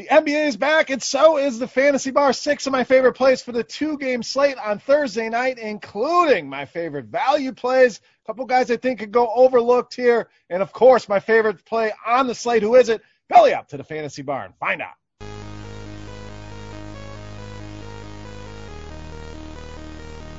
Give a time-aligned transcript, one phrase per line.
[0.00, 2.32] The NBA is back, and so is the Fantasy Bar.
[2.32, 6.64] Six of my favorite plays for the two game slate on Thursday night, including my
[6.64, 8.00] favorite value plays.
[8.24, 10.30] A couple guys I think could go overlooked here.
[10.48, 12.62] And of course, my favorite play on the slate.
[12.62, 13.02] Who is it?
[13.28, 14.94] Belly up to the Fantasy Bar and find out.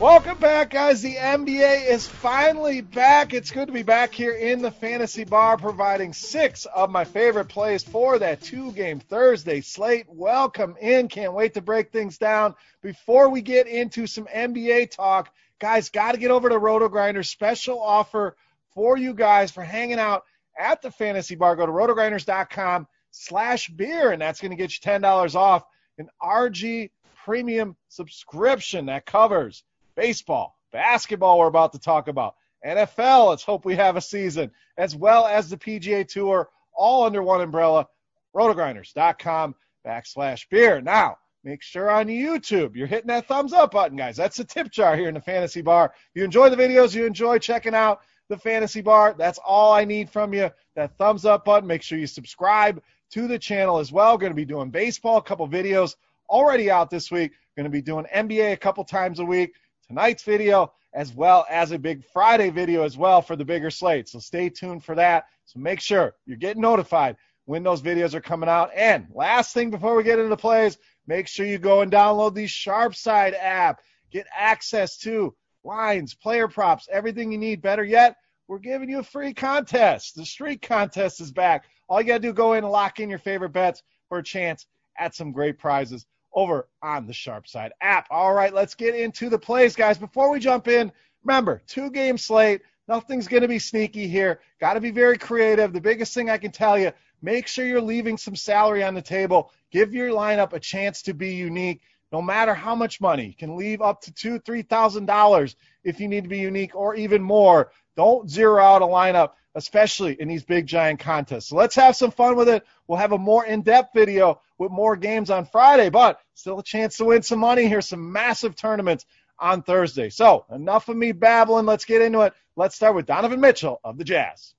[0.01, 1.03] Welcome back, guys.
[1.03, 3.35] The NBA is finally back.
[3.35, 7.49] It's good to be back here in the Fantasy Bar, providing six of my favorite
[7.49, 10.07] plays for that two game Thursday slate.
[10.09, 11.07] Welcome in.
[11.07, 12.55] Can't wait to break things down.
[12.81, 17.21] Before we get into some NBA talk, guys, got to get over to Roto Grinder.
[17.21, 18.35] Special offer
[18.73, 20.23] for you guys for hanging out
[20.57, 21.57] at the Fantasy Bar.
[21.57, 25.63] Go to rotogrinders.com slash beer, and that's going to get you $10 off
[25.99, 26.89] an RG
[27.23, 29.63] premium subscription that covers
[30.01, 32.33] baseball, basketball, we're about to talk about,
[32.65, 37.21] NFL, let's hope we have a season, as well as the PGA Tour, all under
[37.21, 37.87] one umbrella.
[38.35, 39.53] Rotogrinders.com
[39.85, 40.81] backslash beer.
[40.81, 44.15] Now, make sure on YouTube you're hitting that thumbs up button, guys.
[44.15, 45.93] That's the tip jar here in the Fantasy Bar.
[45.93, 49.85] If you enjoy the videos, you enjoy checking out the Fantasy Bar, that's all I
[49.85, 50.49] need from you.
[50.75, 51.67] That thumbs up button.
[51.67, 54.17] Make sure you subscribe to the channel as well.
[54.17, 55.95] Going to be doing baseball, a couple videos
[56.27, 57.33] already out this week.
[57.55, 59.53] Going to be doing NBA a couple times a week
[59.91, 64.07] tonight's video, as well as a big Friday video as well for the bigger slate.
[64.07, 65.25] So stay tuned for that.
[65.45, 68.71] So make sure you're getting notified when those videos are coming out.
[68.73, 70.77] And last thing before we get into the plays,
[71.07, 73.81] make sure you go and download the Sharpside app.
[74.11, 77.61] Get access to lines, player props, everything you need.
[77.61, 78.15] Better yet,
[78.47, 80.15] we're giving you a free contest.
[80.15, 81.65] The streak contest is back.
[81.89, 84.23] All you got to do go in and lock in your favorite bets for a
[84.23, 84.67] chance
[84.97, 88.07] at some great prizes over on the Sharp Side app.
[88.09, 89.97] All right, let's get into the plays, guys.
[89.97, 90.91] Before we jump in,
[91.23, 92.61] remember, two game slate.
[92.87, 94.41] Nothing's going to be sneaky here.
[94.59, 95.71] Got to be very creative.
[95.71, 96.91] The biggest thing I can tell you,
[97.21, 99.51] make sure you're leaving some salary on the table.
[99.71, 101.81] Give your lineup a chance to be unique.
[102.11, 105.99] No matter how much money, you can leave up to two, three thousand dollars if
[106.01, 107.71] you need to be unique, or even more.
[107.95, 111.47] Don't zero out a lineup especially in these big giant contests.
[111.49, 112.65] So let's have some fun with it.
[112.87, 116.97] We'll have a more in-depth video with more games on Friday, but still a chance
[116.97, 119.05] to win some money here, some massive tournaments
[119.39, 120.09] on Thursday.
[120.09, 121.65] So enough of me babbling.
[121.65, 122.33] Let's get into it.
[122.55, 124.53] Let's start with Donovan Mitchell of the Jazz.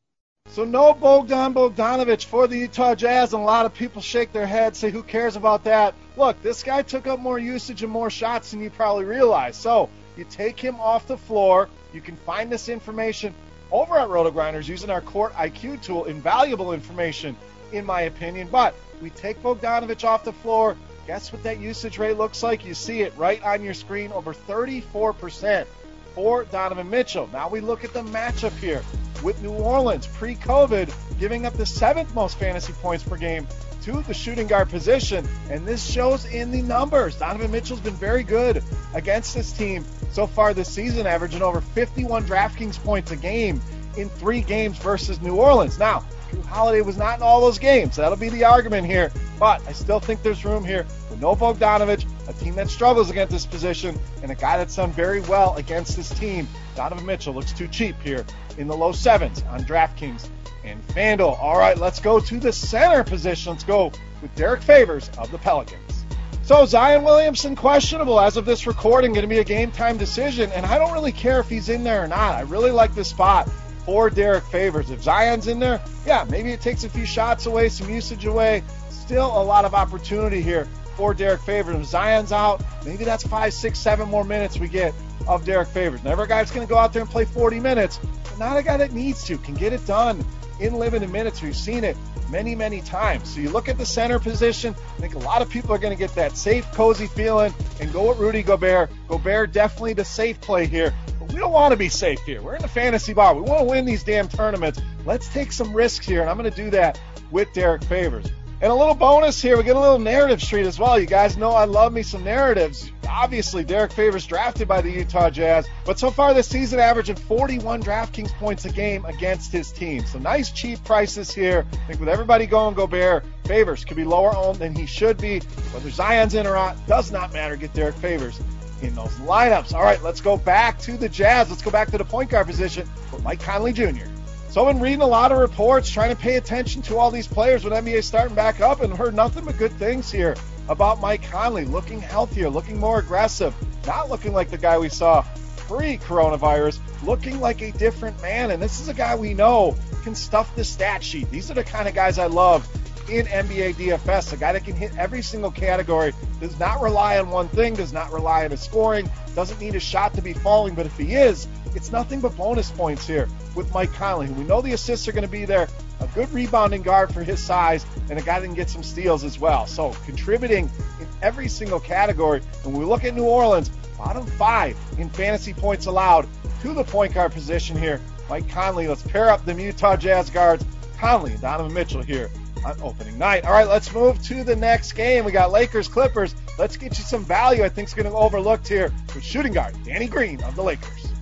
[0.48, 4.46] So no Bogdan Bogdanovich for the Utah Jazz, and a lot of people shake their
[4.46, 5.94] heads, say, who cares about that?
[6.16, 9.56] Look, this guy took up more usage and more shots than you probably realize.
[9.56, 11.68] So you take him off the floor.
[11.92, 13.34] You can find this information
[13.70, 16.04] over at RotoGrinders using our Court IQ tool.
[16.04, 17.36] Invaluable information,
[17.72, 18.48] in my opinion.
[18.50, 20.76] But we take Bogdanovich off the floor.
[21.06, 22.64] Guess what that usage rate looks like?
[22.64, 25.66] You see it right on your screen, over 34%
[26.14, 27.28] for Donovan Mitchell.
[27.32, 28.82] Now we look at the matchup here
[29.22, 33.46] with New Orleans pre-COVID, giving up the seventh most fantasy points per game
[33.82, 37.16] to the shooting guard position, and this shows in the numbers.
[37.16, 38.62] Donovan Mitchell's been very good
[38.94, 43.60] against this team so far this season, averaging over 51 DraftKings points a game
[43.96, 45.78] in three games versus New Orleans.
[45.78, 47.96] Now, Jrue Holiday was not in all those games.
[47.96, 50.86] That'll be the argument here, but I still think there's room here
[51.22, 55.20] no Bogdanovich, a team that struggles against this position, and a guy that's done very
[55.20, 56.48] well against this team.
[56.74, 58.26] Donovan Mitchell looks too cheap here
[58.58, 60.28] in the low sevens on DraftKings
[60.64, 61.40] and FanDuel.
[61.40, 63.52] All right, let's go to the center position.
[63.52, 66.04] Let's go with Derrick Favors of the Pelicans.
[66.42, 70.50] So Zion Williamson questionable as of this recording, going to be a game time decision,
[70.50, 72.34] and I don't really care if he's in there or not.
[72.34, 73.48] I really like this spot
[73.86, 74.90] for Derrick Favors.
[74.90, 78.64] If Zion's in there, yeah, maybe it takes a few shots away, some usage away.
[78.90, 81.76] Still a lot of opportunity here for Derrick Favors.
[81.76, 84.94] If Zion's out, maybe that's five, six, seven more minutes we get
[85.26, 86.02] of Derrick Favors.
[86.02, 88.56] Never a guy that's going to go out there and play 40 minutes, but not
[88.56, 90.24] a guy that needs to, can get it done
[90.60, 91.42] in limited minutes.
[91.42, 91.96] We've seen it
[92.30, 93.34] many, many times.
[93.34, 95.92] So you look at the center position, I think a lot of people are going
[95.92, 98.90] to get that safe, cozy feeling and go with Rudy Gobert.
[99.08, 100.94] Gobert definitely the safe play here.
[101.18, 102.42] But we don't want to be safe here.
[102.42, 103.34] We're in the fantasy bar.
[103.34, 104.80] We want to win these damn tournaments.
[105.04, 108.26] Let's take some risks here, and I'm going to do that with Derrick Favors.
[108.62, 110.96] And a little bonus here, we get a little narrative street as well.
[110.96, 112.92] You guys know I love me some narratives.
[113.10, 117.82] Obviously, Derrick Favors drafted by the Utah Jazz, but so far this season averaging 41
[117.82, 120.06] DraftKings points a game against his team.
[120.06, 121.66] So nice cheap prices here.
[121.72, 125.40] I think with everybody going Gobert, Favors could be lower owned than he should be.
[125.40, 127.56] Whether Zion's in or out does not matter.
[127.56, 128.40] Get Derrick Favors
[128.80, 129.74] in those lineups.
[129.74, 131.50] All right, let's go back to the Jazz.
[131.50, 134.06] Let's go back to the point guard position for Mike Conley Jr.
[134.52, 137.26] So I've been reading a lot of reports, trying to pay attention to all these
[137.26, 140.36] players with NBA starting back up, and heard nothing but good things here
[140.68, 143.54] about Mike Conley, looking healthier, looking more aggressive,
[143.86, 145.24] not looking like the guy we saw
[145.56, 148.50] pre-coronavirus, looking like a different man.
[148.50, 151.30] And this is a guy we know can stuff the stat sheet.
[151.30, 152.68] These are the kind of guys I love
[153.08, 154.32] in NBA DFS.
[154.32, 157.92] A guy that can hit every single category, does not rely on one thing, does
[157.92, 161.14] not rely on his scoring, doesn't need a shot to be falling, but if he
[161.14, 165.12] is, it's nothing but bonus points here with Mike Conley, we know the assists are
[165.12, 165.68] going to be there,
[166.00, 169.24] a good rebounding guard for his size, and a guy that can get some steals
[169.24, 169.66] as well.
[169.66, 170.70] So contributing
[171.00, 172.42] in every single category.
[172.64, 176.26] And we look at New Orleans, bottom five in fantasy points allowed
[176.62, 178.00] to the point guard position here.
[178.28, 180.64] Mike Conley, let's pair up the Utah Jazz guards,
[180.98, 182.30] Conley and Donovan Mitchell here
[182.64, 183.44] on opening night.
[183.44, 185.24] All right, let's move to the next game.
[185.24, 186.34] We got Lakers Clippers.
[186.58, 189.74] Let's get you some value I think is going to overlooked here with shooting guard
[189.84, 191.12] Danny Green of the Lakers.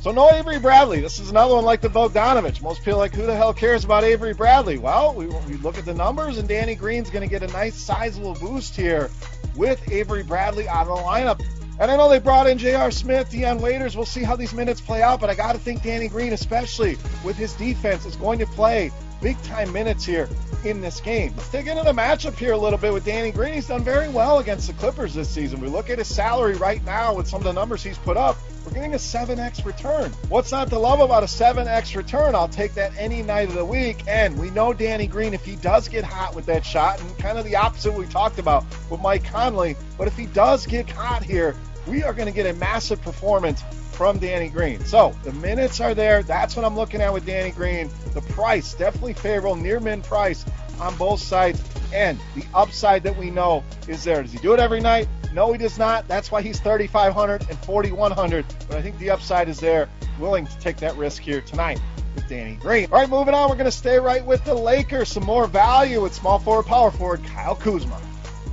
[0.00, 1.00] So no Avery Bradley.
[1.00, 2.62] This is another one like the Bogdanovich.
[2.62, 4.78] Most people like, who the hell cares about Avery Bradley?
[4.78, 7.74] Well, we, we look at the numbers, and Danny Green's going to get a nice
[7.74, 9.10] sizable boost here
[9.56, 11.44] with Avery Bradley out of the lineup.
[11.80, 12.90] And I know they brought in J.R.
[12.90, 13.96] Smith, Dion Waiters.
[13.96, 16.96] We'll see how these minutes play out, but I got to think Danny Green, especially
[17.24, 18.90] with his defense, is going to play
[19.20, 20.28] big time minutes here
[20.64, 21.32] in this game.
[21.36, 23.54] Let's dig into the matchup here a little bit with Danny Green.
[23.54, 25.60] He's done very well against the Clippers this season.
[25.60, 28.36] We look at his salary right now with some of the numbers he's put up.
[28.64, 30.10] We're getting a 7x return.
[30.28, 32.34] What's not to love about a 7x return?
[32.34, 34.04] I'll take that any night of the week.
[34.06, 37.38] And we know Danny Green, if he does get hot with that shot, and kind
[37.38, 41.22] of the opposite we talked about with Mike Conley, but if he does get hot
[41.22, 41.56] here,
[41.88, 43.62] we are going to get a massive performance
[43.92, 44.84] from Danny Green.
[44.84, 46.22] So the minutes are there.
[46.22, 47.90] That's what I'm looking at with Danny Green.
[48.14, 50.44] The price definitely favorable, near min price
[50.80, 51.62] on both sides,
[51.92, 54.22] and the upside that we know is there.
[54.22, 55.08] Does he do it every night?
[55.32, 56.06] No, he does not.
[56.08, 58.44] That's why he's 3,500 and 4,100.
[58.68, 59.88] But I think the upside is there.
[60.18, 61.80] Willing to take that risk here tonight
[62.14, 62.88] with Danny Green.
[62.92, 63.48] All right, moving on.
[63.48, 65.08] We're going to stay right with the Lakers.
[65.08, 68.00] Some more value with small forward, power forward Kyle Kuzma.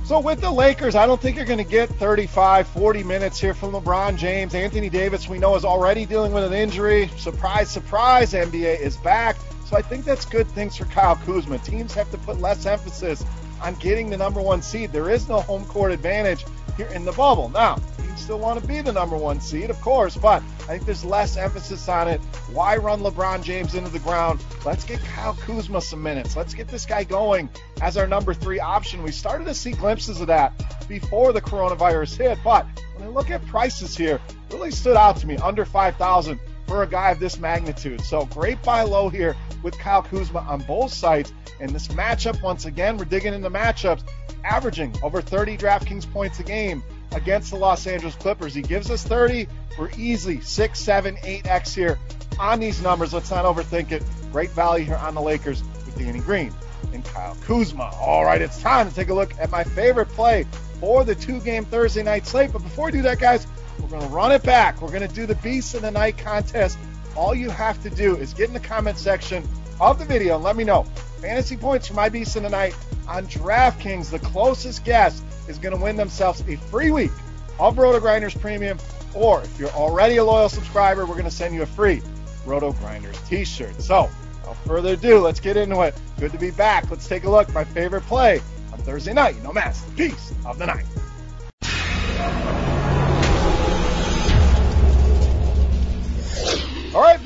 [0.06, 3.54] So with the Lakers, I don't think you're going to get 35, 40 minutes here
[3.54, 4.54] from LeBron James.
[4.54, 7.10] Anthony Davis, we know, is already dealing with an injury.
[7.16, 9.34] Surprise, surprise, NBA is back.
[9.64, 11.58] So I think that's good things for Kyle Kuzma.
[11.58, 13.24] Teams have to put less emphasis
[13.60, 14.92] on getting the number one seed.
[14.92, 16.44] There is no home court advantage
[16.76, 17.48] here in the bubble.
[17.48, 17.80] Now,
[18.16, 21.36] still want to be the number one seed, of course, but I think there's less
[21.36, 22.20] emphasis on it.
[22.52, 24.44] Why run LeBron James into the ground?
[24.64, 26.36] Let's get Kyle Kuzma some minutes.
[26.36, 27.48] Let's get this guy going
[27.80, 29.02] as our number three option.
[29.02, 30.52] We started to see glimpses of that
[30.88, 34.20] before the coronavirus hit, but when I look at prices here,
[34.50, 38.00] really stood out to me under 5,000 for a guy of this magnitude.
[38.00, 41.32] So great buy low here with Kyle Kuzma on both sides.
[41.60, 44.02] And this matchup, once again, we're digging into matchups,
[44.44, 48.54] averaging over 30 DraftKings points a game against the Los Angeles Clippers.
[48.54, 49.48] He gives us 30.
[49.78, 51.98] We're easily 6, 7, 8x here
[52.38, 53.12] on these numbers.
[53.12, 54.02] Let's not overthink it.
[54.32, 56.52] Great value here on the Lakers with Danny Green
[56.92, 57.90] and Kyle Kuzma.
[58.00, 60.46] All right, it's time to take a look at my favorite play
[60.80, 62.52] for the two game Thursday night slate.
[62.52, 63.46] But before we do that, guys,
[63.80, 64.80] we're going to run it back.
[64.80, 66.78] We're going to do the Beast of the Night contest.
[67.14, 69.46] All you have to do is get in the comment section
[69.80, 70.86] of the video and let me know
[71.26, 72.72] fantasy points for my Beast of the Night
[73.08, 74.10] on DraftKings.
[74.10, 77.10] The closest guess is going to win themselves a free week
[77.58, 78.78] of Roto Grinders Premium.
[79.12, 82.00] Or if you're already a loyal subscriber, we're going to send you a free
[82.44, 83.82] Roto Grinders t-shirt.
[83.82, 85.96] So, without further ado, let's get into it.
[86.20, 86.88] Good to be back.
[86.90, 87.52] Let's take a look.
[87.52, 88.40] My favorite play
[88.72, 89.42] on Thursday night.
[89.42, 89.84] No mass.
[89.96, 90.86] Beast of the Night.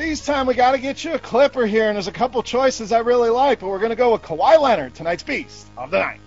[0.00, 0.46] Beast time.
[0.46, 3.28] We got to get you a clipper here, and there's a couple choices I really
[3.28, 6.20] like, but we're going to go with Kawhi Leonard, tonight's Beast of the Night.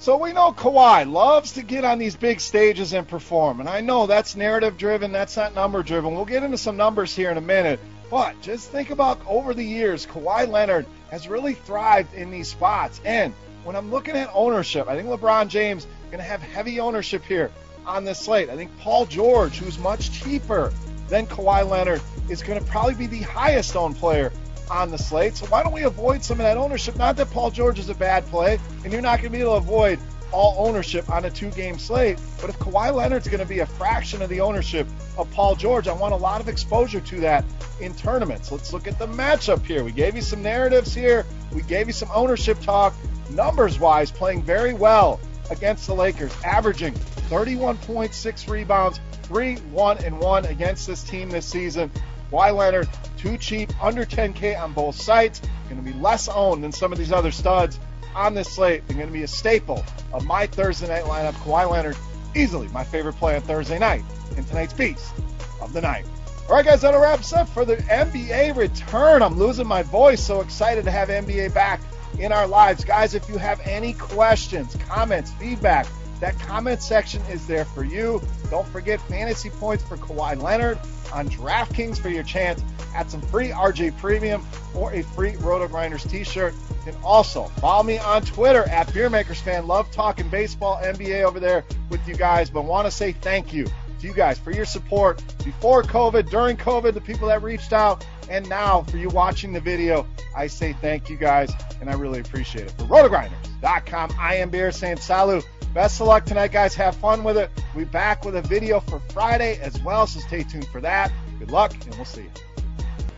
[0.00, 3.80] So we know Kawhi loves to get on these big stages and perform, and I
[3.80, 6.16] know that's narrative driven, that's not number driven.
[6.16, 7.78] We'll get into some numbers here in a minute,
[8.10, 13.00] but just think about over the years, Kawhi Leonard has really thrived in these spots.
[13.04, 16.80] And when I'm looking at ownership, I think LeBron James is going to have heavy
[16.80, 17.52] ownership here
[17.86, 18.50] on this slate.
[18.50, 20.72] I think Paul George, who's much cheaper
[21.06, 24.32] than Kawhi Leonard, is going to probably be the highest owned player
[24.70, 25.36] on the slate.
[25.36, 26.96] So why don't we avoid some of that ownership?
[26.96, 29.52] Not that Paul George is a bad play, and you're not going to be able
[29.52, 29.98] to avoid
[30.32, 32.18] all ownership on a two-game slate.
[32.40, 35.88] But if Kawhi Leonard's going to be a fraction of the ownership of Paul George,
[35.88, 37.44] I want a lot of exposure to that
[37.80, 38.50] in tournaments.
[38.50, 39.84] Let's look at the matchup here.
[39.84, 41.24] We gave you some narratives here.
[41.52, 42.94] We gave you some ownership talk.
[43.30, 46.94] Numbers-wise, playing very well against the Lakers, averaging
[47.28, 51.90] 31.6 rebounds, 3 1 and 1 against this team this season.
[52.30, 55.40] Kawhi Leonard, too cheap, under 10K on both sites.
[55.68, 57.78] Going to be less owned than some of these other studs
[58.14, 58.86] on this slate.
[58.86, 61.34] They're going to be a staple of my Thursday night lineup.
[61.34, 61.96] Kawhi Leonard,
[62.34, 64.02] easily my favorite play on Thursday night
[64.36, 65.12] in tonight's Beast
[65.60, 66.04] of the Night.
[66.48, 69.22] All right, guys, that wraps up for the NBA return.
[69.22, 70.22] I'm losing my voice.
[70.22, 71.80] So excited to have NBA back
[72.20, 72.84] in our lives.
[72.84, 75.86] Guys, if you have any questions, comments, feedback,
[76.20, 78.22] That comment section is there for you.
[78.50, 80.78] Don't forget fantasy points for Kawhi Leonard
[81.12, 82.62] on DraftKings for your chance
[82.94, 84.44] at some free RG Premium
[84.74, 86.54] or a free Roto Grinders t-shirt.
[86.86, 89.66] And also follow me on Twitter at BeerMakersFan.
[89.66, 93.64] Love talking baseball, NBA over there with you guys, but want to say thank you
[93.64, 98.06] to you guys for your support before COVID, during COVID, the people that reached out,
[98.30, 100.06] and now for you watching the video.
[100.34, 102.70] I say thank you guys, and I really appreciate it.
[102.72, 105.46] For RotoGrinders.com, I am Beer saying salut.
[105.76, 106.74] Best of luck tonight, guys.
[106.76, 107.50] Have fun with it.
[107.74, 111.12] We'll be back with a video for Friday as well, so stay tuned for that.
[111.38, 112.30] Good luck, and we'll see you.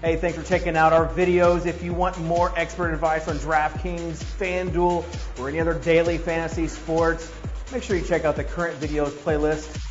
[0.03, 1.67] Hey, thanks for checking out our videos.
[1.67, 5.05] If you want more expert advice on DraftKings, FanDuel,
[5.39, 7.33] or any other daily fantasy sports,
[7.71, 9.88] make sure you check out the current videos playlist